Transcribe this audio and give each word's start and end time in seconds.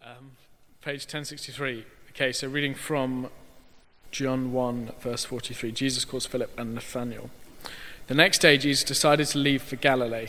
Um, 0.00 0.32
page 0.80 1.02
1063. 1.02 1.84
Okay, 2.10 2.30
so 2.30 2.46
reading 2.48 2.74
from 2.74 3.30
John 4.12 4.52
1, 4.52 4.92
verse 5.00 5.24
43. 5.24 5.72
Jesus 5.72 6.04
calls 6.04 6.24
Philip 6.24 6.56
and 6.56 6.74
Nathanael. 6.74 7.30
The 8.06 8.14
next 8.14 8.38
day, 8.38 8.58
Jesus 8.58 8.84
decided 8.84 9.26
to 9.28 9.38
leave 9.38 9.60
for 9.60 9.74
Galilee. 9.74 10.28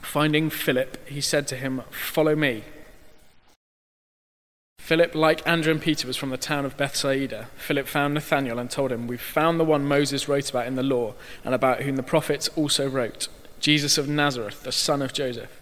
Finding 0.00 0.50
Philip, 0.50 1.08
he 1.08 1.20
said 1.20 1.46
to 1.48 1.56
him, 1.56 1.82
Follow 1.90 2.34
me. 2.34 2.64
Philip, 4.80 5.14
like 5.14 5.46
Andrew 5.46 5.72
and 5.72 5.80
Peter, 5.80 6.08
was 6.08 6.16
from 6.16 6.30
the 6.30 6.36
town 6.36 6.64
of 6.64 6.76
Bethsaida. 6.76 7.48
Philip 7.56 7.86
found 7.86 8.14
Nathanael 8.14 8.58
and 8.58 8.68
told 8.68 8.90
him, 8.90 9.06
We've 9.06 9.20
found 9.20 9.60
the 9.60 9.64
one 9.64 9.86
Moses 9.86 10.28
wrote 10.28 10.50
about 10.50 10.66
in 10.66 10.74
the 10.74 10.82
law, 10.82 11.14
and 11.44 11.54
about 11.54 11.82
whom 11.82 11.94
the 11.94 12.02
prophets 12.02 12.48
also 12.56 12.88
wrote 12.88 13.28
Jesus 13.60 13.96
of 13.96 14.08
Nazareth, 14.08 14.64
the 14.64 14.72
son 14.72 15.02
of 15.02 15.12
Joseph. 15.12 15.61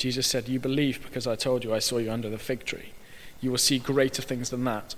Jesus 0.00 0.26
said, 0.26 0.48
You 0.48 0.58
believe 0.58 1.02
because 1.02 1.26
I 1.26 1.36
told 1.36 1.62
you 1.62 1.74
I 1.74 1.78
saw 1.78 1.98
you 1.98 2.10
under 2.10 2.30
the 2.30 2.38
fig 2.38 2.64
tree. 2.64 2.92
You 3.42 3.50
will 3.50 3.58
see 3.58 3.78
greater 3.78 4.22
things 4.22 4.48
than 4.48 4.64
that. 4.64 4.94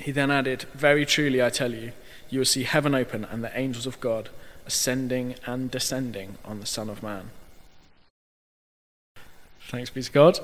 He 0.00 0.10
then 0.10 0.30
added, 0.30 0.62
Very 0.72 1.04
truly 1.04 1.42
I 1.42 1.50
tell 1.50 1.74
you, 1.74 1.92
you 2.30 2.38
will 2.40 2.46
see 2.46 2.62
heaven 2.64 2.94
open 2.94 3.26
and 3.26 3.44
the 3.44 3.56
angels 3.56 3.86
of 3.86 4.00
God 4.00 4.30
ascending 4.64 5.34
and 5.44 5.70
descending 5.70 6.38
on 6.46 6.60
the 6.60 6.66
Son 6.66 6.88
of 6.88 7.02
Man. 7.02 7.30
Thanks 9.68 9.90
be 9.90 10.02
to 10.02 10.10
God. 10.10 10.40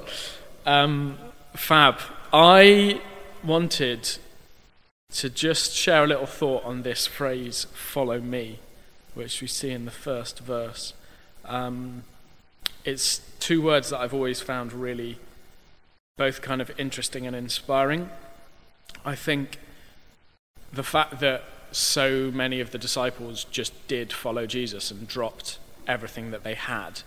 Um, 0.66 1.16
fab. 1.54 1.98
I 2.30 3.00
wanted 3.42 4.18
to 5.12 5.30
just 5.30 5.72
share 5.72 6.04
a 6.04 6.06
little 6.06 6.26
thought 6.26 6.62
on 6.64 6.82
this 6.82 7.06
phrase, 7.06 7.66
follow 7.72 8.20
me, 8.20 8.58
which 9.14 9.40
we 9.40 9.46
see 9.46 9.70
in 9.70 9.86
the 9.86 9.90
first 9.90 10.40
verse. 10.40 10.92
Um, 11.46 12.04
it's 12.84 13.20
two 13.38 13.62
words 13.62 13.90
that 13.90 14.00
I've 14.00 14.14
always 14.14 14.40
found 14.40 14.72
really 14.72 15.18
both 16.16 16.42
kind 16.42 16.60
of 16.60 16.70
interesting 16.78 17.26
and 17.26 17.34
inspiring. 17.34 18.10
I 19.04 19.14
think 19.14 19.58
the 20.72 20.82
fact 20.82 21.20
that 21.20 21.44
so 21.70 22.30
many 22.32 22.60
of 22.60 22.70
the 22.70 22.78
disciples 22.78 23.44
just 23.44 23.72
did 23.88 24.12
follow 24.12 24.46
Jesus 24.46 24.90
and 24.90 25.08
dropped 25.08 25.58
everything 25.86 26.30
that 26.30 26.44
they 26.44 26.54
had 26.54 27.00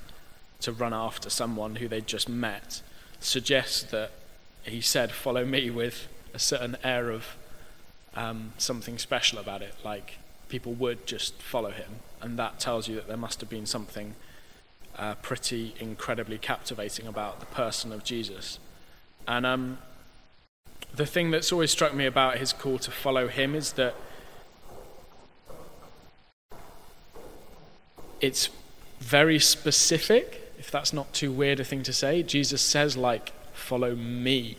to 0.62 0.72
run 0.72 0.94
after 0.94 1.30
someone 1.30 1.76
who 1.76 1.88
they'd 1.88 2.08
just 2.08 2.28
met 2.28 2.82
suggests 3.20 3.84
that 3.84 4.12
he 4.64 4.82
said, 4.82 5.12
Follow 5.12 5.46
me 5.46 5.70
with 5.70 6.08
a 6.34 6.40
certain 6.40 6.76
air 6.84 7.12
of 7.12 7.38
um, 8.16 8.54
something 8.58 8.98
special 8.98 9.38
about 9.38 9.62
it, 9.62 9.76
like 9.84 10.18
people 10.50 10.74
would 10.74 11.06
just 11.06 11.42
follow 11.42 11.72
him. 11.72 12.00
And 12.22 12.40
that 12.40 12.60
tells 12.60 12.88
you 12.88 12.96
that 12.96 13.08
there 13.08 13.18
must 13.18 13.40
have 13.42 13.50
been 13.50 13.66
something 13.66 14.16
uh, 14.98 15.16
pretty 15.16 15.76
incredibly 15.80 16.38
captivating 16.38 17.08
about 17.08 17.40
the 17.40 17.46
person 17.48 17.92
of 17.92 18.04
Jesus. 18.04 18.60
And 19.28 19.46
um, 19.46 19.78
the 20.96 21.06
thing 21.06 21.32
that's 21.32 21.52
always 21.52 21.72
struck 21.72 21.94
me 21.94 22.06
about 22.06 22.38
his 22.38 22.54
call 22.54 22.80
to 22.80 22.92
follow 22.92 23.28
him 23.28 23.56
is 23.56 23.74
that 23.74 23.96
it's 28.22 28.50
very 29.00 29.40
specific, 29.40 30.54
if 30.58 30.72
that's 30.72 30.94
not 30.94 31.14
too 31.14 31.32
weird 31.32 31.60
a 31.60 31.64
thing 31.64 31.84
to 31.84 31.94
say. 31.94 32.24
Jesus 32.24 32.62
says, 32.62 32.96
like, 32.96 33.34
follow 33.54 33.96
me. 33.96 34.58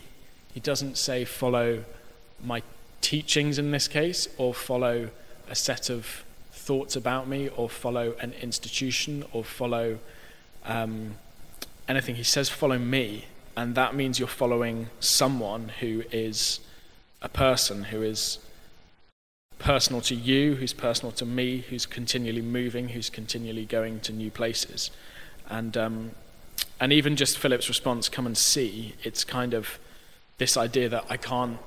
He 0.53 0.59
doesn't 0.59 0.97
say, 0.97 1.25
follow 1.25 1.83
my 2.43 2.61
teachings 3.01 3.57
in 3.57 3.71
this 3.71 3.87
case, 3.87 4.27
or 4.37 4.53
follow 4.53 5.09
a 5.49 5.55
set 5.55 5.89
of 5.89 6.23
thoughts 6.51 6.95
about 6.95 7.27
me, 7.27 7.49
or 7.49 7.69
follow 7.69 8.15
an 8.19 8.33
institution, 8.41 9.25
or 9.33 9.43
follow 9.43 9.99
um, 10.67 11.15
anything. 11.87 12.15
He 12.15 12.23
says, 12.23 12.49
follow 12.49 12.77
me. 12.77 13.25
And 13.55 13.73
that 13.73 13.95
means 13.95 14.19
you're 14.19 14.27
following 14.27 14.89
someone 14.99 15.69
who 15.79 16.03
is 16.11 16.59
a 17.21 17.29
person, 17.29 17.85
who 17.85 18.03
is 18.03 18.37
personal 19.57 20.01
to 20.01 20.13
you, 20.13 20.55
who's 20.55 20.73
personal 20.73 21.11
to 21.13 21.25
me, 21.25 21.59
who's 21.69 21.87
continually 21.87 22.43
moving, 22.43 22.89
who's 22.89 23.09
continually 23.09 23.65
going 23.65 23.99
to 24.01 24.13
new 24.13 24.29
places. 24.29 24.91
And, 25.49 25.75
um, 25.75 26.11
and 26.79 26.93
even 26.93 27.15
just 27.15 27.39
Philip's 27.39 27.67
response, 27.67 28.09
come 28.09 28.27
and 28.27 28.37
see, 28.37 28.93
it's 29.03 29.23
kind 29.23 29.55
of 29.55 29.79
this 30.37 30.55
idea 30.55 30.89
that 30.89 31.05
I 31.09 31.17
can't 31.17 31.57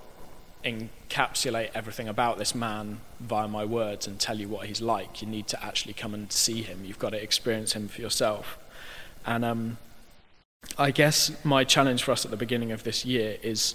encapsulate 0.64 1.70
everything 1.74 2.06
about 2.06 2.38
this 2.38 2.54
man 2.54 3.00
via 3.18 3.48
my 3.48 3.64
words 3.64 4.06
and 4.06 4.20
tell 4.20 4.38
you 4.38 4.48
what 4.48 4.66
he's 4.66 4.80
like. 4.80 5.22
You 5.22 5.28
need 5.28 5.48
to 5.48 5.64
actually 5.64 5.94
come 5.94 6.14
and 6.14 6.30
see 6.30 6.62
him. 6.62 6.84
You've 6.84 6.98
got 6.98 7.10
to 7.10 7.20
experience 7.20 7.72
him 7.72 7.88
for 7.88 8.00
yourself. 8.00 8.58
And 9.26 9.44
um, 9.44 9.78
I 10.78 10.90
guess 10.90 11.32
my 11.44 11.64
challenge 11.64 12.02
for 12.02 12.12
us 12.12 12.24
at 12.24 12.30
the 12.30 12.36
beginning 12.36 12.72
of 12.72 12.84
this 12.84 13.04
year 13.04 13.36
is 13.42 13.74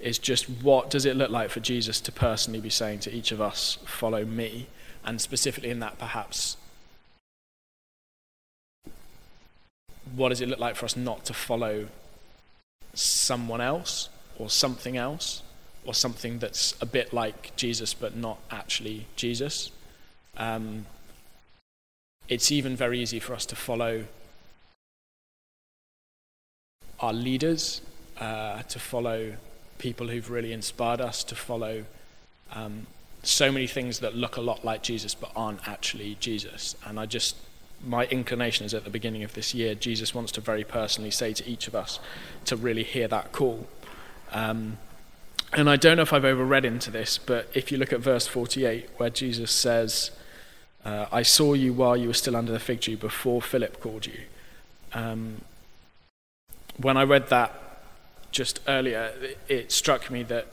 is 0.00 0.16
just 0.16 0.48
what 0.48 0.90
does 0.90 1.04
it 1.04 1.16
look 1.16 1.30
like 1.30 1.50
for 1.50 1.58
Jesus 1.58 2.00
to 2.00 2.12
personally 2.12 2.60
be 2.60 2.70
saying 2.70 3.00
to 3.00 3.12
each 3.12 3.32
of 3.32 3.40
us, 3.40 3.78
follow 3.84 4.24
me, 4.24 4.68
and 5.04 5.20
specifically 5.20 5.70
in 5.70 5.80
that 5.80 5.98
perhaps 5.98 6.56
what 10.14 10.30
does 10.30 10.40
it 10.40 10.48
look 10.48 10.58
like 10.58 10.76
for 10.76 10.84
us 10.84 10.96
not 10.96 11.24
to 11.26 11.34
follow 11.34 11.88
someone 12.94 13.60
else 13.60 14.08
or 14.38 14.48
something 14.48 14.96
else 14.96 15.42
or 15.84 15.94
something 15.94 16.38
that's 16.38 16.74
a 16.80 16.86
bit 16.86 17.12
like 17.12 17.54
Jesus 17.56 17.94
but 17.94 18.16
not 18.16 18.38
actually 18.50 19.06
Jesus? 19.16 19.70
Um, 20.36 20.86
it's 22.28 22.52
even 22.52 22.76
very 22.76 23.00
easy 23.00 23.18
for 23.18 23.34
us 23.34 23.46
to 23.46 23.56
follow 23.56 24.04
our 27.00 27.12
leaders, 27.12 27.80
uh, 28.20 28.62
to 28.62 28.78
follow 28.78 29.34
people 29.78 30.08
who've 30.08 30.30
really 30.30 30.52
inspired 30.52 31.00
us, 31.00 31.22
to 31.24 31.34
follow 31.34 31.84
um, 32.52 32.86
so 33.22 33.52
many 33.52 33.66
things 33.66 34.00
that 34.00 34.14
look 34.14 34.36
a 34.36 34.40
lot 34.40 34.64
like 34.64 34.82
Jesus 34.82 35.14
but 35.14 35.30
aren't 35.36 35.66
actually 35.68 36.16
Jesus. 36.20 36.76
And 36.86 36.98
I 36.98 37.06
just, 37.06 37.36
my 37.84 38.06
inclination 38.06 38.66
is 38.66 38.74
at 38.74 38.84
the 38.84 38.90
beginning 38.90 39.22
of 39.22 39.34
this 39.34 39.54
year, 39.54 39.74
Jesus 39.74 40.14
wants 40.14 40.32
to 40.32 40.40
very 40.40 40.64
personally 40.64 41.10
say 41.10 41.32
to 41.32 41.48
each 41.48 41.68
of 41.68 41.74
us 41.74 42.00
to 42.46 42.56
really 42.56 42.84
hear 42.84 43.08
that 43.08 43.32
call. 43.32 43.66
Um, 44.32 44.78
and 45.52 45.70
I 45.70 45.76
don't 45.76 45.96
know 45.96 46.02
if 46.02 46.12
I've 46.12 46.24
overread 46.24 46.64
into 46.64 46.90
this, 46.90 47.18
but 47.18 47.48
if 47.54 47.72
you 47.72 47.78
look 47.78 47.92
at 47.92 48.00
verse 48.00 48.26
48, 48.26 48.88
where 48.98 49.10
Jesus 49.10 49.50
says, 49.50 50.10
uh, 50.84 51.06
I 51.10 51.22
saw 51.22 51.54
you 51.54 51.72
while 51.72 51.96
you 51.96 52.08
were 52.08 52.14
still 52.14 52.36
under 52.36 52.52
the 52.52 52.58
fig 52.58 52.82
tree 52.82 52.94
before 52.94 53.40
Philip 53.40 53.80
called 53.80 54.06
you. 54.06 54.20
Um, 54.92 55.42
when 56.80 56.96
I 56.96 57.02
read 57.04 57.28
that 57.28 57.54
just 58.30 58.60
earlier, 58.66 59.12
it 59.48 59.72
struck 59.72 60.10
me 60.10 60.22
that 60.24 60.46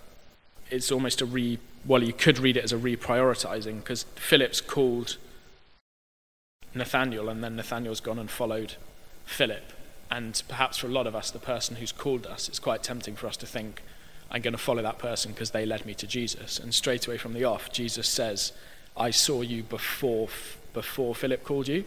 it's 0.70 0.92
almost 0.92 1.22
a 1.22 1.26
re. 1.26 1.60
Well, 1.86 2.04
you 2.04 2.14
could 2.14 2.40
read 2.40 2.58
it 2.58 2.64
as 2.64 2.74
a 2.74 2.78
reprioritizing 2.78 3.78
because 3.78 4.04
Philip's 4.16 4.60
called 4.60 5.18
Nathaniel, 6.74 7.30
and 7.30 7.44
then 7.44 7.56
Nathaniel's 7.56 8.00
gone 8.00 8.18
and 8.18 8.30
followed 8.30 8.74
Philip. 9.26 9.72
And 10.10 10.42
perhaps 10.48 10.78
for 10.78 10.88
a 10.88 10.92
lot 10.92 11.08
of 11.08 11.16
us, 11.16 11.32
the 11.32 11.40
person 11.40 11.78
who's 11.78 11.92
called 11.92 12.26
us, 12.26 12.48
it's 12.50 12.60
quite 12.60 12.84
tempting 12.84 13.16
for 13.16 13.28
us 13.28 13.38
to 13.38 13.46
think, 13.46 13.82
I'm 14.32 14.42
going 14.42 14.54
to 14.54 14.58
follow 14.58 14.82
that 14.82 14.98
person 14.98 15.32
because 15.32 15.52
they 15.52 15.66
led 15.66 15.86
me 15.86 15.94
to 15.96 16.08
Jesus. 16.08 16.60
And 16.60 16.74
straight 16.74 17.08
away 17.08 17.18
from 17.18 17.34
the 17.34 17.44
off, 17.44 17.72
Jesus 17.72 18.08
says, 18.08 18.52
I 18.98 19.12
saw 19.12 19.42
you 19.42 19.64
before, 19.64 20.30
before 20.74 21.16
Philip 21.16 21.44
called 21.44 21.68
you. 21.68 21.86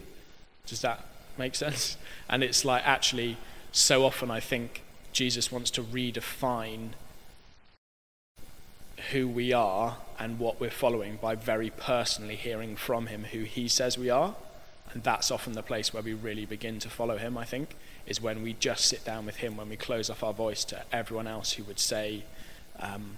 Does 0.65 0.81
that 0.81 1.03
make 1.37 1.55
sense? 1.55 1.97
And 2.29 2.43
it's 2.43 2.63
like 2.63 2.85
actually 2.85 3.37
so 3.71 4.05
often 4.05 4.31
I 4.31 4.39
think 4.39 4.81
Jesus 5.11 5.51
wants 5.51 5.71
to 5.71 5.83
redefine 5.83 6.89
who 9.11 9.27
we 9.27 9.53
are 9.53 9.97
and 10.17 10.39
what 10.39 10.59
we're 10.59 10.69
following 10.69 11.17
by 11.21 11.35
very 11.35 11.69
personally 11.69 12.35
hearing 12.35 12.75
from 12.75 13.07
him 13.07 13.25
who 13.25 13.39
he 13.39 13.67
says 13.67 13.97
we 13.97 14.09
are. 14.09 14.35
And 14.91 15.03
that's 15.03 15.31
often 15.31 15.53
the 15.53 15.61
place 15.61 15.93
where 15.93 16.03
we 16.03 16.13
really 16.13 16.45
begin 16.45 16.79
to 16.79 16.89
follow 16.89 17.17
him, 17.17 17.37
I 17.37 17.45
think, 17.45 17.75
is 18.07 18.21
when 18.21 18.41
we 18.41 18.53
just 18.53 18.85
sit 18.85 19.05
down 19.05 19.25
with 19.25 19.37
him, 19.37 19.55
when 19.55 19.69
we 19.69 19.75
close 19.75 20.09
off 20.09 20.23
our 20.23 20.33
voice 20.33 20.63
to 20.65 20.81
everyone 20.91 21.27
else 21.27 21.53
who 21.53 21.63
would 21.65 21.79
say, 21.79 22.23
um, 22.79 23.17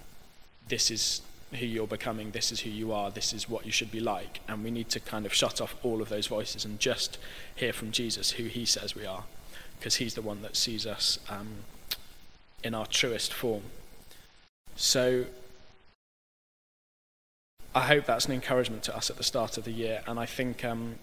This 0.68 0.90
is 0.90 1.22
who 1.52 1.66
you're 1.66 1.86
becoming, 1.86 2.30
this 2.30 2.52
is 2.52 2.60
who 2.60 2.70
you 2.70 2.92
are, 2.92 3.10
this 3.10 3.32
is 3.32 3.48
what 3.48 3.64
you 3.64 3.72
should 3.72 3.90
be 3.90 4.00
like. 4.00 4.40
And 4.46 4.62
we 4.62 4.70
need 4.70 4.90
to 4.90 5.00
kind 5.00 5.24
of 5.24 5.32
shut 5.32 5.60
off 5.60 5.74
all 5.82 6.02
of 6.02 6.10
those 6.10 6.26
voices 6.26 6.64
and 6.64 6.78
just 6.78 7.18
hear 7.54 7.72
from 7.72 7.90
Jesus 7.90 8.32
who 8.32 8.44
he 8.44 8.66
says 8.66 8.94
we 8.94 9.06
are 9.06 9.24
because 9.82 9.96
he's 9.96 10.14
the 10.14 10.22
one 10.22 10.42
that 10.42 10.54
sees 10.54 10.86
us 10.86 11.18
um, 11.28 11.48
in 12.62 12.72
our 12.72 12.86
truest 12.86 13.34
form. 13.34 13.64
So 14.76 15.24
I 17.74 17.80
hope 17.80 18.06
that's 18.06 18.26
an 18.26 18.32
encouragement 18.32 18.84
to 18.84 18.96
us 18.96 19.10
at 19.10 19.16
the 19.16 19.24
start 19.24 19.58
of 19.58 19.64
the 19.64 19.72
year, 19.72 20.02
and 20.06 20.20
I 20.20 20.26
think 20.26 20.64
um, 20.64 20.94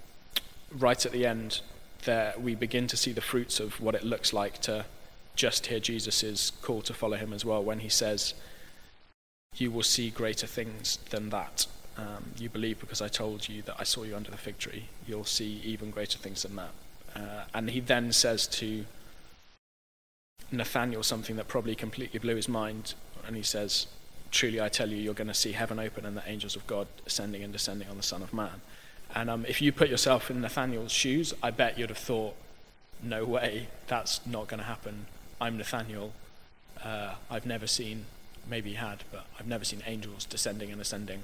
right 0.72 1.06
at 1.06 1.12
the 1.12 1.26
end 1.26 1.60
there 2.06 2.34
we 2.40 2.56
begin 2.56 2.88
to 2.88 2.96
see 2.96 3.12
the 3.12 3.20
fruits 3.20 3.60
of 3.60 3.82
what 3.82 3.96
it 3.96 4.04
looks 4.06 4.32
like 4.32 4.62
to 4.62 4.86
just 5.36 5.66
hear 5.66 5.82
Jesus' 5.82 6.50
call 6.62 6.82
to 6.84 6.94
follow 6.94 7.18
him 7.18 7.34
as 7.34 7.44
well 7.44 7.62
when 7.62 7.80
he 7.80 7.90
says, 7.90 8.34
You 9.58 9.72
will 9.72 9.84
see 9.84 10.10
greater 10.10 10.48
things 10.48 11.00
than 11.10 11.32
that. 11.32 11.68
Um, 11.98 12.32
you 12.38 12.48
believe 12.48 12.80
because 12.80 13.02
I 13.02 13.10
told 13.10 13.50
you 13.50 13.62
that 13.64 13.76
I 13.78 13.84
saw 13.84 14.04
you 14.04 14.16
under 14.16 14.32
the 14.32 14.38
fig 14.38 14.58
tree. 14.58 14.86
You'll 15.06 15.26
see 15.26 15.60
even 15.66 15.92
greater 15.92 16.18
things 16.18 16.44
than 16.44 16.56
that. 16.56 16.72
Uh, 17.20 17.44
and 17.54 17.70
he 17.70 17.80
then 17.80 18.14
says 18.14 18.48
to 18.48 18.86
Nathaniel 20.52 21.04
something 21.04 21.36
that 21.36 21.48
probably 21.48 21.76
completely 21.76 22.20
blew 22.20 22.36
his 22.36 22.48
mind. 22.48 22.94
And 23.28 23.36
he 23.36 23.44
says, 23.44 23.88
Truly 24.32 24.62
I 24.62 24.70
tell 24.70 24.90
you, 24.90 24.98
you're 24.98 25.14
going 25.14 25.28
to 25.28 25.34
see 25.34 25.54
heaven 25.54 25.80
open 25.80 26.06
and 26.06 26.16
the 26.16 26.28
angels 26.28 26.56
of 26.56 26.66
God 26.68 26.88
ascending 27.06 27.44
and 27.44 27.52
descending 27.52 27.90
on 27.90 27.98
the 27.98 28.04
Son 28.04 28.22
of 28.22 28.34
Man. 28.34 28.62
And 29.16 29.30
um, 29.30 29.46
if 29.48 29.62
you 29.62 29.72
put 29.72 29.90
yourself 29.90 30.30
in 30.30 30.42
Nathaniel's 30.42 30.92
shoes, 30.92 31.34
I 31.42 31.50
bet 31.50 31.80
you'd 31.80 31.90
have 31.90 31.98
thought, 31.98 32.36
no 33.02 33.26
way, 33.26 33.68
that's 33.88 34.26
not 34.26 34.48
going 34.48 34.60
to 34.60 34.66
happen. 34.66 35.08
I'm 35.42 35.58
Nathaniel. 35.58 36.14
Uh, 36.84 37.16
I've 37.30 37.46
never 37.46 37.66
seen, 37.66 38.06
maybe 38.48 38.72
he 38.72 38.76
had, 38.76 39.04
but 39.12 39.26
I've 39.40 39.48
never 39.48 39.66
seen 39.66 39.82
angels 39.88 40.26
descending 40.26 40.72
and 40.72 40.80
ascending. 40.80 41.24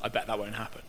I 0.00 0.08
bet 0.08 0.26
that 0.28 0.38
won't 0.38 0.54
happen. 0.54 0.82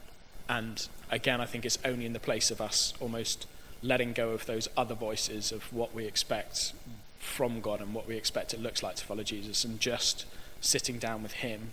And 0.47 0.87
again, 1.11 1.41
I 1.41 1.45
think 1.45 1.65
it's 1.65 1.77
only 1.83 2.05
in 2.05 2.13
the 2.13 2.19
place 2.19 2.49
of 2.49 2.61
us 2.61 2.93
almost 2.99 3.45
letting 3.83 4.13
go 4.13 4.29
of 4.29 4.45
those 4.45 4.69
other 4.75 4.95
voices 4.95 5.51
of 5.51 5.71
what 5.71 5.93
we 5.93 6.05
expect 6.05 6.73
from 7.19 7.61
God 7.61 7.81
and 7.81 7.93
what 7.93 8.07
we 8.07 8.15
expect 8.15 8.53
it 8.53 8.61
looks 8.61 8.81
like 8.81 8.95
to 8.95 9.05
follow 9.05 9.23
Jesus 9.23 9.63
and 9.63 9.79
just 9.79 10.25
sitting 10.61 10.97
down 10.97 11.21
with 11.21 11.33
Him, 11.33 11.71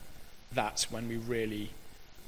that's 0.52 0.90
when 0.90 1.08
we 1.08 1.16
really 1.16 1.70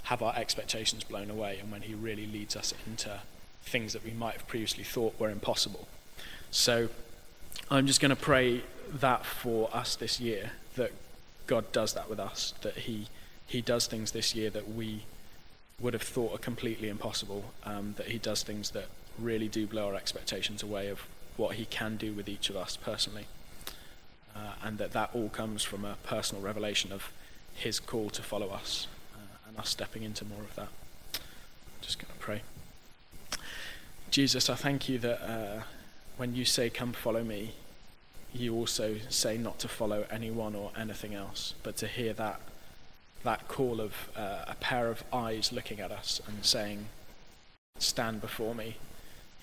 have 0.05 0.23
our 0.23 0.34
expectations 0.37 1.05
blown 1.05 1.31
away 1.31 1.58
and 1.61 1.70
when 1.70 1.82
He 1.82 1.94
really 1.94 2.26
leads 2.26 2.56
us 2.56 2.73
into 2.87 3.20
things 3.62 3.93
that 3.93 4.05
we 4.05 4.12
might 4.12 4.34
have 4.34 4.49
previously 4.49 4.84
thought 4.84 5.19
were 5.19 5.31
impossible. 5.31 5.87
So 6.50 6.88
I'm 7.70 7.87
just 7.87 8.00
going 8.00 8.11
to 8.11 8.17
pray 8.17 8.62
that 8.93 9.25
for 9.25 9.69
us 9.75 9.96
this 9.96 10.20
year, 10.20 10.52
that 10.76 10.93
God 11.46 11.70
does 11.73 11.94
that 11.94 12.08
with 12.08 12.20
us, 12.20 12.55
that 12.62 12.79
He, 12.79 13.08
he 13.46 13.61
does 13.61 13.87
things 13.87 14.12
this 14.12 14.34
year 14.34 14.50
that 14.50 14.73
we 14.73 15.05
would 15.81 15.94
have 15.94 16.02
thought 16.02 16.34
are 16.34 16.38
completely 16.38 16.88
impossible, 16.88 17.52
um, 17.64 17.94
that 17.96 18.08
He 18.08 18.19
does 18.19 18.43
things 18.43 18.70
that 18.70 18.87
really 19.18 19.48
do 19.48 19.66
blow 19.66 19.88
our 19.88 19.94
expectations 19.94 20.62
away 20.62 20.88
of 20.88 21.06
what 21.36 21.56
He 21.56 21.64
can 21.64 21.96
do 21.96 22.12
with 22.12 22.28
each 22.28 22.50
of 22.50 22.56
us 22.56 22.76
personally. 22.76 23.26
Uh, 24.34 24.54
and 24.62 24.78
that 24.78 24.92
that 24.92 25.10
all 25.12 25.28
comes 25.28 25.62
from 25.62 25.84
a 25.84 25.96
personal 26.04 26.42
revelation 26.42 26.92
of 26.92 27.12
His 27.54 27.78
call 27.78 28.10
to 28.10 28.22
follow 28.22 28.48
us 28.48 28.86
uh, 29.14 29.48
and 29.48 29.58
us 29.58 29.68
stepping 29.68 30.02
into 30.02 30.24
more 30.24 30.40
of 30.40 30.54
that. 30.56 30.68
I'm 31.14 31.20
Just 31.82 31.98
going 31.98 32.12
to 32.12 32.18
pray. 32.18 32.42
Jesus, 34.10 34.50
I 34.50 34.54
thank 34.54 34.88
you 34.88 34.98
that 34.98 35.22
uh, 35.22 35.62
when 36.16 36.34
you 36.34 36.44
say, 36.44 36.70
Come 36.70 36.92
follow 36.92 37.24
me, 37.24 37.52
you 38.34 38.54
also 38.54 38.96
say 39.08 39.36
not 39.36 39.58
to 39.60 39.68
follow 39.68 40.06
anyone 40.10 40.54
or 40.54 40.70
anything 40.76 41.14
else, 41.14 41.54
but 41.62 41.76
to 41.78 41.86
hear 41.86 42.12
that, 42.14 42.40
that 43.24 43.48
call 43.48 43.80
of 43.80 44.10
uh, 44.16 44.44
a 44.46 44.54
pair 44.60 44.88
of 44.88 45.02
eyes 45.12 45.52
looking 45.52 45.80
at 45.80 45.90
us 45.90 46.20
and 46.26 46.44
saying, 46.44 46.86
Stand 47.78 48.20
before 48.20 48.54
me, 48.54 48.76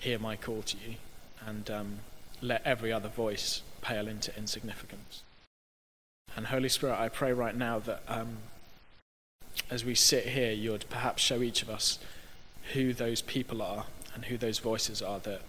hear 0.00 0.18
my 0.18 0.36
call 0.36 0.62
to 0.62 0.76
you, 0.76 0.96
and 1.46 1.70
um, 1.70 1.98
let 2.42 2.62
every 2.66 2.92
other 2.92 3.08
voice 3.08 3.62
pale 3.82 4.08
into 4.08 4.36
insignificance. 4.36 5.22
And 6.36 6.46
Holy 6.46 6.68
Spirit, 6.68 6.98
I 6.98 7.08
pray 7.08 7.32
right 7.32 7.56
now 7.56 7.78
that 7.80 8.02
um, 8.08 8.38
as 9.70 9.84
we 9.84 9.94
sit 9.94 10.26
here, 10.26 10.52
you'd 10.52 10.88
perhaps 10.88 11.22
show 11.22 11.42
each 11.42 11.62
of 11.62 11.70
us 11.70 11.98
who 12.72 12.92
those 12.92 13.22
people 13.22 13.62
are 13.62 13.86
and 14.14 14.26
who 14.26 14.36
those 14.36 14.58
voices 14.58 15.02
are 15.02 15.18
that, 15.20 15.42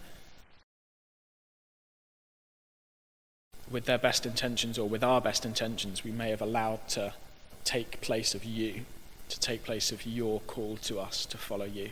with 3.69 3.85
their 3.85 3.97
best 3.97 4.25
intentions 4.25 4.77
or 4.77 4.89
with 4.89 5.03
our 5.03 5.21
best 5.21 5.45
intentions, 5.45 6.03
we 6.03 6.11
may 6.11 6.29
have 6.29 6.41
allowed 6.41 6.87
to 6.89 7.13
take 7.63 8.01
place 8.01 8.35
of 8.35 8.43
you, 8.43 8.85
to 9.29 9.39
take 9.39 9.63
place 9.63 9.91
of 9.91 10.05
your 10.05 10.41
call 10.41 10.77
to 10.77 10.99
us 10.99 11.25
to 11.25 11.37
follow 11.37 11.65
you. 11.65 11.91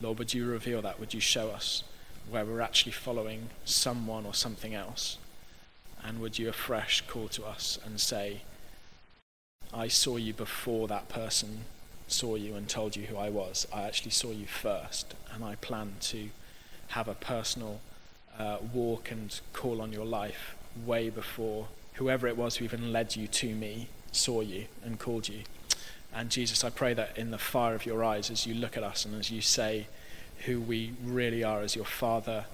Lord, 0.00 0.20
would 0.20 0.32
you 0.32 0.46
reveal 0.46 0.80
that? 0.82 1.00
Would 1.00 1.12
you 1.12 1.18
show 1.18 1.50
us 1.50 1.82
where 2.30 2.44
we're 2.44 2.60
actually 2.60 2.92
following 2.92 3.50
someone 3.64 4.26
or 4.26 4.32
something 4.32 4.72
else? 4.72 5.18
And 6.04 6.20
would 6.20 6.38
you 6.38 6.48
afresh 6.48 7.00
call 7.08 7.26
to 7.30 7.44
us 7.44 7.80
and 7.84 8.00
say, 8.00 8.42
I 9.74 9.88
saw 9.88 10.16
you 10.16 10.32
before 10.32 10.86
that 10.86 11.08
person 11.08 11.64
saw 12.06 12.36
you 12.36 12.54
and 12.54 12.68
told 12.68 12.94
you 12.94 13.06
who 13.06 13.16
I 13.16 13.28
was. 13.28 13.66
I 13.72 13.82
actually 13.82 14.12
saw 14.12 14.30
you 14.30 14.46
first, 14.46 15.14
and 15.32 15.44
I 15.44 15.56
plan 15.56 15.94
to 16.02 16.28
have 16.90 17.08
a 17.08 17.14
personal 17.14 17.80
uh, 18.38 18.58
walk 18.72 19.10
and 19.10 19.40
call 19.52 19.82
on 19.82 19.92
your 19.92 20.06
life 20.06 20.54
way 20.86 21.10
before 21.10 21.66
whoever 21.94 22.28
it 22.28 22.36
was 22.36 22.58
who 22.58 22.64
even 22.64 22.92
led 22.92 23.16
you 23.16 23.26
to 23.26 23.52
me 23.52 23.88
saw 24.12 24.42
you 24.42 24.66
and 24.84 25.00
called 25.00 25.28
you. 25.28 25.40
And 26.14 26.30
Jesus, 26.30 26.64
I 26.64 26.70
pray 26.70 26.94
that 26.94 27.18
in 27.18 27.30
the 27.30 27.38
fire 27.38 27.74
of 27.74 27.86
your 27.86 28.02
eyes, 28.02 28.30
as 28.30 28.46
you 28.46 28.54
look 28.54 28.76
at 28.76 28.82
us 28.82 29.04
and 29.04 29.14
as 29.14 29.30
you 29.30 29.40
say 29.40 29.86
who 30.46 30.60
we 30.60 30.92
really 31.04 31.44
are 31.44 31.60
as 31.60 31.76
your 31.76 31.84
Father 31.84 32.46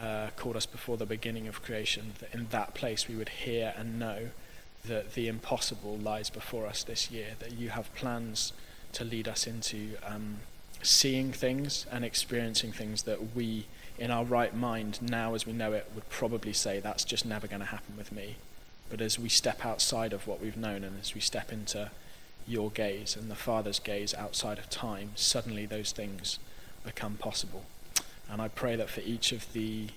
uh, 0.00 0.28
called 0.36 0.56
us 0.56 0.66
before 0.66 0.96
the 0.96 1.06
beginning 1.06 1.48
of 1.48 1.62
creation, 1.62 2.12
that 2.20 2.32
in 2.32 2.48
that 2.50 2.74
place 2.74 3.08
we 3.08 3.16
would 3.16 3.28
hear 3.28 3.74
and 3.76 3.98
know 3.98 4.30
that 4.86 5.14
the 5.14 5.28
impossible 5.28 5.96
lies 5.98 6.30
before 6.30 6.66
us 6.66 6.82
this 6.84 7.10
year, 7.10 7.30
that 7.40 7.52
you 7.52 7.70
have 7.70 7.92
plans 7.94 8.52
to 8.92 9.04
lead 9.04 9.28
us 9.28 9.46
into 9.46 9.96
um, 10.06 10.38
seeing 10.82 11.32
things 11.32 11.86
and 11.90 12.04
experiencing 12.04 12.72
things 12.72 13.02
that 13.02 13.34
we, 13.34 13.66
in 13.98 14.10
our 14.10 14.24
right 14.24 14.54
mind, 14.54 15.00
now 15.02 15.34
as 15.34 15.46
we 15.46 15.52
know 15.52 15.72
it, 15.72 15.90
would 15.94 16.08
probably 16.08 16.52
say 16.52 16.80
that's 16.80 17.04
just 17.04 17.26
never 17.26 17.46
going 17.46 17.60
to 17.60 17.66
happen 17.66 17.96
with 17.96 18.12
me. 18.12 18.36
But 18.88 19.00
as 19.00 19.18
we 19.18 19.28
step 19.28 19.66
outside 19.66 20.12
of 20.12 20.26
what 20.26 20.40
we've 20.40 20.56
known 20.56 20.84
and 20.84 20.98
as 21.00 21.14
we 21.14 21.20
step 21.20 21.52
into 21.52 21.90
your 22.48 22.70
gaze 22.70 23.16
and 23.16 23.30
the 23.30 23.36
Father's 23.36 23.78
gaze 23.78 24.14
outside 24.14 24.58
of 24.58 24.70
time, 24.70 25.10
suddenly 25.14 25.66
those 25.66 25.92
things 25.92 26.38
become 26.84 27.14
possible. 27.16 27.64
And 28.30 28.40
I 28.40 28.48
pray 28.48 28.76
that 28.76 28.90
for 28.90 29.00
each 29.00 29.32
of 29.32 29.52
the 29.52 29.88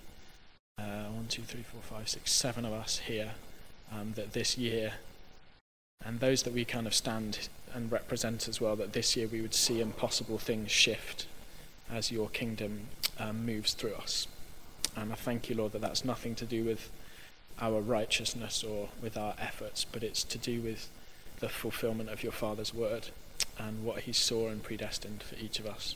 uh, 0.77 1.05
one, 1.05 1.27
two, 1.27 1.43
three, 1.43 1.63
four, 1.63 1.81
five, 1.81 2.09
six, 2.09 2.31
seven 2.31 2.65
of 2.65 2.73
us 2.73 2.99
here, 2.99 3.31
um, 3.91 4.13
that 4.15 4.33
this 4.33 4.57
year, 4.57 4.93
and 6.05 6.19
those 6.19 6.43
that 6.43 6.53
we 6.53 6.65
kind 6.65 6.87
of 6.87 6.93
stand 6.93 7.49
and 7.73 7.91
represent 7.91 8.47
as 8.47 8.59
well, 8.59 8.75
that 8.75 8.93
this 8.93 9.15
year 9.15 9.27
we 9.27 9.41
would 9.41 9.53
see 9.53 9.79
impossible 9.79 10.37
things 10.37 10.71
shift 10.71 11.25
as 11.89 12.11
your 12.11 12.29
kingdom 12.29 12.87
um, 13.19 13.45
moves 13.45 13.73
through 13.73 13.93
us. 13.93 14.27
And 14.95 15.11
I 15.11 15.15
thank 15.15 15.49
you, 15.49 15.55
Lord, 15.55 15.71
that 15.73 15.81
that's 15.81 16.03
nothing 16.03 16.35
to 16.35 16.45
do 16.45 16.63
with 16.63 16.89
our 17.61 17.79
righteousness 17.79 18.63
or 18.63 18.89
with 19.01 19.17
our 19.17 19.35
efforts, 19.39 19.85
but 19.85 20.03
it's 20.03 20.23
to 20.23 20.37
do 20.37 20.61
with 20.61 20.89
the 21.41 21.49
fulfillment 21.49 22.09
of 22.09 22.23
your 22.23 22.31
Father's 22.31 22.73
word 22.73 23.09
and 23.59 23.83
what 23.83 24.01
he 24.01 24.13
saw 24.13 24.47
and 24.47 24.63
predestined 24.63 25.21
for 25.21 25.35
each 25.35 25.59
of 25.59 25.65
us 25.65 25.95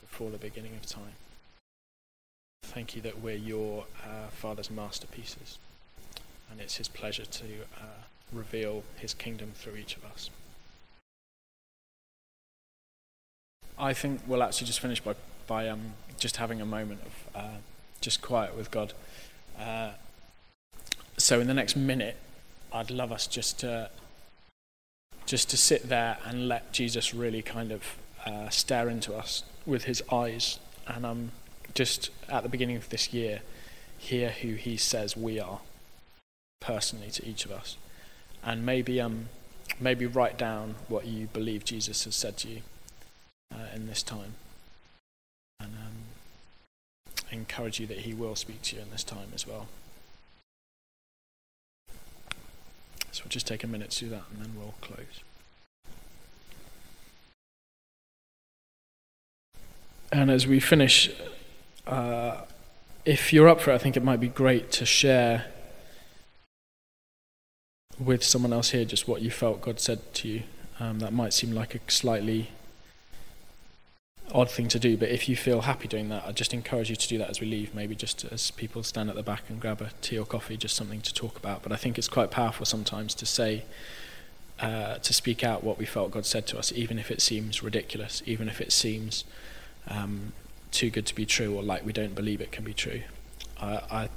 before 0.00 0.30
the 0.30 0.38
beginning 0.38 0.76
of 0.76 0.86
time. 0.86 1.14
Thank 2.62 2.94
you 2.94 3.02
that 3.02 3.20
we're 3.20 3.36
your 3.36 3.84
uh, 4.04 4.28
Father's 4.28 4.70
masterpieces, 4.70 5.58
and 6.50 6.60
it's 6.60 6.76
His 6.76 6.88
pleasure 6.88 7.24
to 7.24 7.44
uh, 7.78 8.02
reveal 8.32 8.84
His 8.96 9.12
kingdom 9.12 9.52
through 9.54 9.76
each 9.76 9.96
of 9.96 10.04
us. 10.04 10.30
I 13.78 13.92
think 13.92 14.20
we'll 14.26 14.42
actually 14.42 14.66
just 14.66 14.80
finish 14.80 15.00
by, 15.00 15.14
by 15.46 15.68
um, 15.68 15.94
just 16.18 16.36
having 16.36 16.60
a 16.60 16.66
moment 16.66 17.00
of 17.04 17.36
uh, 17.42 17.56
just 18.00 18.22
quiet 18.22 18.56
with 18.56 18.70
God. 18.70 18.92
Uh, 19.58 19.90
so, 21.16 21.40
in 21.40 21.46
the 21.46 21.54
next 21.54 21.76
minute, 21.76 22.16
I'd 22.72 22.90
love 22.90 23.12
us 23.12 23.26
just 23.26 23.60
to 23.60 23.90
just 25.34 25.50
to 25.50 25.56
sit 25.56 25.88
there 25.88 26.16
and 26.24 26.46
let 26.46 26.72
Jesus 26.72 27.12
really 27.12 27.42
kind 27.42 27.72
of 27.72 27.96
uh, 28.24 28.48
stare 28.50 28.88
into 28.88 29.12
us 29.12 29.42
with 29.66 29.82
His 29.82 30.00
eyes 30.12 30.60
and 30.86 31.04
um, 31.04 31.32
just 31.74 32.10
at 32.28 32.44
the 32.44 32.48
beginning 32.48 32.76
of 32.76 32.88
this 32.90 33.12
year, 33.12 33.40
hear 33.98 34.30
who 34.30 34.54
he 34.54 34.76
says 34.76 35.16
we 35.16 35.40
are 35.40 35.58
personally 36.60 37.10
to 37.10 37.26
each 37.26 37.44
of 37.44 37.50
us. 37.50 37.76
And 38.44 38.64
maybe, 38.64 39.00
um, 39.00 39.28
maybe 39.80 40.06
write 40.06 40.38
down 40.38 40.76
what 40.88 41.06
you 41.06 41.26
believe 41.32 41.64
Jesus 41.64 42.04
has 42.04 42.14
said 42.14 42.36
to 42.38 42.48
you 42.48 42.60
uh, 43.52 43.74
in 43.74 43.86
this 43.86 44.02
time. 44.02 44.34
And 45.58 45.72
um, 45.74 47.32
encourage 47.32 47.80
you 47.80 47.86
that 47.88 47.98
he 47.98 48.14
will 48.14 48.36
speak 48.36 48.62
to 48.62 48.76
you 48.76 48.82
in 48.82 48.90
this 48.90 49.02
time 49.02 49.28
as 49.34 49.46
well. 49.46 49.66
So 53.10 53.13
just 53.28 53.46
take 53.46 53.64
a 53.64 53.66
minute 53.66 53.90
to 53.90 54.04
do 54.04 54.10
that 54.10 54.22
and 54.32 54.44
then 54.44 54.52
we'll 54.56 54.74
close. 54.80 55.22
And 60.12 60.30
as 60.30 60.46
we 60.46 60.60
finish, 60.60 61.10
uh, 61.86 62.42
if 63.04 63.32
you're 63.32 63.48
up 63.48 63.60
for 63.60 63.72
it, 63.72 63.74
I 63.74 63.78
think 63.78 63.96
it 63.96 64.04
might 64.04 64.20
be 64.20 64.28
great 64.28 64.70
to 64.72 64.86
share 64.86 65.46
with 67.98 68.22
someone 68.22 68.52
else 68.52 68.70
here 68.70 68.84
just 68.84 69.06
what 69.08 69.22
you 69.22 69.30
felt 69.30 69.60
God 69.60 69.80
said 69.80 70.14
to 70.14 70.28
you. 70.28 70.42
Um, 70.80 70.98
that 71.00 71.12
might 71.12 71.32
seem 71.32 71.52
like 71.52 71.74
a 71.74 71.80
slightly 71.88 72.50
odd 74.34 74.50
thing 74.50 74.66
to 74.68 74.80
do, 74.80 74.96
but 74.96 75.08
if 75.10 75.28
you 75.28 75.36
feel 75.36 75.60
happy 75.60 75.86
doing 75.86 76.08
that, 76.08 76.24
I 76.26 76.32
just 76.32 76.52
encourage 76.52 76.90
you 76.90 76.96
to 76.96 77.08
do 77.08 77.18
that 77.18 77.30
as 77.30 77.40
we 77.40 77.46
leave. 77.46 77.72
Maybe 77.72 77.94
just 77.94 78.24
as 78.24 78.50
people 78.50 78.82
stand 78.82 79.08
at 79.08 79.14
the 79.14 79.22
back 79.22 79.44
and 79.48 79.60
grab 79.60 79.80
a 79.80 79.90
tea 80.02 80.18
or 80.18 80.26
coffee, 80.26 80.56
just 80.56 80.74
something 80.74 81.00
to 81.02 81.14
talk 81.14 81.36
about. 81.36 81.62
But 81.62 81.70
I 81.70 81.76
think 81.76 81.96
it's 81.98 82.08
quite 82.08 82.32
powerful 82.32 82.66
sometimes 82.66 83.14
to 83.14 83.26
say, 83.26 83.62
uh, 84.58 84.96
to 84.98 85.14
speak 85.14 85.44
out 85.44 85.62
what 85.62 85.78
we 85.78 85.84
felt 85.84 86.10
God 86.10 86.26
said 86.26 86.48
to 86.48 86.58
us, 86.58 86.72
even 86.72 86.98
if 86.98 87.12
it 87.12 87.22
seems 87.22 87.62
ridiculous, 87.62 88.22
even 88.26 88.48
if 88.48 88.60
it 88.60 88.72
seems 88.72 89.24
um, 89.86 90.32
too 90.72 90.90
good 90.90 91.06
to 91.06 91.14
be 91.14 91.24
true 91.24 91.54
or 91.54 91.62
like 91.62 91.86
we 91.86 91.92
don't 91.92 92.16
believe 92.16 92.40
it 92.40 92.50
can 92.50 92.64
be 92.64 92.74
true. 92.74 93.02
I, 93.60 93.80
I, 93.90 94.08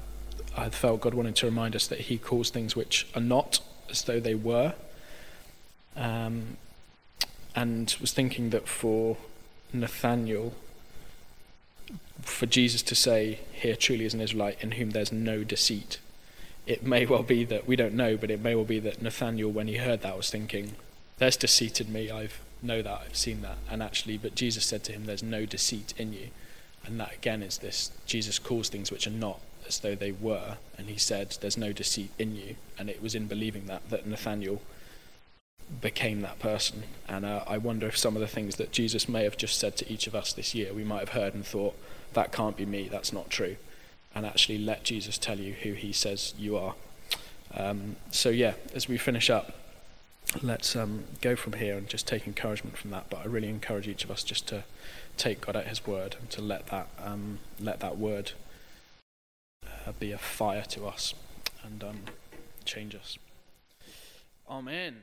I 0.57 0.69
felt 0.69 1.01
God 1.01 1.13
wanted 1.13 1.35
to 1.37 1.45
remind 1.45 1.75
us 1.75 1.85
that 1.87 2.01
He 2.01 2.17
calls 2.17 2.49
things 2.49 2.75
which 2.75 3.07
are 3.13 3.21
not 3.21 3.59
as 3.91 4.01
though 4.01 4.19
they 4.19 4.35
were. 4.35 4.73
Um, 5.95 6.57
and 7.55 7.95
was 7.99 8.13
thinking 8.13 8.51
that 8.51 8.67
for 8.67 9.17
Nathaniel, 9.73 10.53
for 12.21 12.45
Jesus 12.45 12.81
to 12.83 12.95
say, 12.95 13.39
Here 13.51 13.75
truly 13.75 14.05
is 14.05 14.13
an 14.13 14.21
Israelite 14.21 14.61
in 14.61 14.71
whom 14.71 14.91
there's 14.91 15.11
no 15.11 15.43
deceit, 15.43 15.99
it 16.65 16.83
may 16.83 17.05
well 17.05 17.23
be 17.23 17.45
that, 17.45 17.67
we 17.67 17.75
don't 17.75 17.93
know, 17.93 18.17
but 18.17 18.29
it 18.29 18.41
may 18.41 18.53
well 18.53 18.65
be 18.65 18.79
that 18.79 19.01
Nathaniel, 19.01 19.51
when 19.51 19.67
he 19.67 19.77
heard 19.77 20.01
that, 20.01 20.17
was 20.17 20.29
thinking, 20.29 20.75
There's 21.17 21.37
deceit 21.37 21.79
in 21.79 21.91
me, 21.91 22.11
I 22.11 22.29
know 22.61 22.81
that, 22.81 23.01
I've 23.05 23.15
seen 23.15 23.41
that. 23.41 23.57
And 23.69 23.81
actually, 23.81 24.17
but 24.17 24.35
Jesus 24.35 24.65
said 24.65 24.83
to 24.85 24.91
him, 24.91 25.05
There's 25.05 25.23
no 25.23 25.45
deceit 25.45 25.93
in 25.97 26.13
you. 26.13 26.29
And 26.85 26.99
that 26.99 27.13
again 27.13 27.43
is 27.43 27.57
this 27.57 27.91
Jesus 28.05 28.39
calls 28.39 28.69
things 28.69 28.91
which 28.91 29.07
are 29.07 29.11
not 29.11 29.39
as 29.67 29.79
though 29.79 29.95
they 29.95 30.11
were. 30.11 30.57
And 30.77 30.87
he 30.87 30.97
said, 30.97 31.37
There's 31.41 31.57
no 31.57 31.71
deceit 31.73 32.11
in 32.17 32.35
you. 32.35 32.55
And 32.77 32.89
it 32.89 33.01
was 33.01 33.15
in 33.15 33.27
believing 33.27 33.65
that 33.67 33.89
that 33.89 34.07
Nathaniel 34.07 34.61
became 35.81 36.21
that 36.21 36.39
person. 36.39 36.83
And 37.07 37.25
uh, 37.25 37.43
I 37.47 37.57
wonder 37.57 37.87
if 37.87 37.97
some 37.97 38.15
of 38.15 38.21
the 38.21 38.27
things 38.27 38.55
that 38.55 38.71
Jesus 38.71 39.09
may 39.09 39.23
have 39.23 39.37
just 39.37 39.59
said 39.59 39.77
to 39.77 39.91
each 39.91 40.07
of 40.07 40.15
us 40.15 40.33
this 40.33 40.55
year, 40.55 40.73
we 40.73 40.83
might 40.83 40.99
have 40.99 41.09
heard 41.09 41.33
and 41.33 41.45
thought, 41.45 41.75
that 42.13 42.31
can't 42.31 42.57
be 42.57 42.65
me, 42.65 42.87
that's 42.89 43.13
not 43.13 43.29
true. 43.29 43.57
And 44.15 44.25
actually 44.25 44.57
let 44.57 44.83
Jesus 44.83 45.17
tell 45.17 45.39
you 45.39 45.53
who 45.53 45.73
he 45.73 45.91
says 45.91 46.33
you 46.37 46.57
are. 46.57 46.75
Um, 47.53 47.97
so, 48.11 48.29
yeah, 48.29 48.53
as 48.73 48.87
we 48.87 48.97
finish 48.97 49.29
up, 49.29 49.53
let's 50.41 50.75
um, 50.75 51.03
go 51.21 51.35
from 51.35 51.53
here 51.53 51.77
and 51.77 51.87
just 51.87 52.07
take 52.07 52.27
encouragement 52.27 52.77
from 52.77 52.91
that. 52.91 53.09
But 53.09 53.19
I 53.19 53.25
really 53.25 53.49
encourage 53.49 53.87
each 53.87 54.03
of 54.03 54.11
us 54.11 54.23
just 54.23 54.47
to 54.47 54.63
take 55.17 55.41
God 55.41 55.55
at 55.55 55.67
his 55.67 55.85
word 55.85 56.15
and 56.19 56.29
to 56.31 56.41
let 56.41 56.67
that, 56.67 56.87
um, 57.03 57.39
let 57.59 57.79
that 57.81 57.97
word 57.97 58.31
uh, 59.65 59.91
be 59.99 60.11
a 60.11 60.17
fire 60.17 60.63
to 60.69 60.85
us 60.85 61.13
and 61.63 61.83
um, 61.83 61.99
change 62.65 62.95
us. 62.95 63.17
Amen. 64.49 65.01